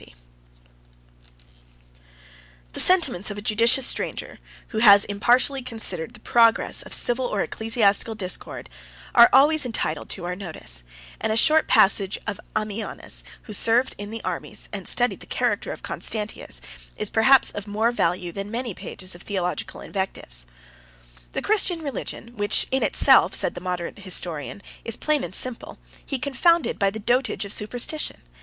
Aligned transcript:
]The 2.73 2.79
sentiments 2.79 3.29
of 3.29 3.37
a 3.37 3.41
judicious 3.43 3.85
stranger, 3.85 4.39
who 4.69 4.79
has 4.79 5.05
impartially 5.05 5.61
considered 5.61 6.15
the 6.15 6.19
progress 6.19 6.81
of 6.81 6.91
civil 6.91 7.27
or 7.27 7.41
ecclesiastical 7.43 8.15
discord, 8.15 8.67
are 9.13 9.29
always 9.31 9.63
entitled 9.63 10.09
to 10.09 10.25
our 10.25 10.33
notice; 10.35 10.81
and 11.19 11.31
a 11.31 11.37
short 11.37 11.67
passage 11.67 12.17
of 12.25 12.39
Ammianus, 12.55 13.21
who 13.43 13.53
served 13.53 13.93
in 13.99 14.09
the 14.09 14.23
armies, 14.23 14.69
and 14.73 14.87
studied 14.87 15.19
the 15.19 15.27
character 15.27 15.71
of 15.71 15.83
Constantius, 15.83 16.61
is 16.97 17.11
perhaps 17.11 17.51
of 17.51 17.67
more 17.67 17.91
value 17.91 18.31
than 18.31 18.49
many 18.49 18.73
pages 18.73 19.13
of 19.13 19.21
theological 19.21 19.81
invectives. 19.81 20.47
"The 21.33 21.43
Christian 21.43 21.83
religion, 21.83 22.35
which, 22.35 22.65
in 22.71 22.81
itself," 22.81 23.35
says 23.35 23.51
that 23.53 23.61
moderate 23.61 23.99
historian, 23.99 24.63
"is 24.83 24.97
plain 24.97 25.23
and 25.23 25.35
simple, 25.35 25.77
he 26.03 26.17
confounded 26.17 26.79
by 26.79 26.89
the 26.89 26.97
dotage 26.97 27.45
of 27.45 27.53
superstition. 27.53 28.23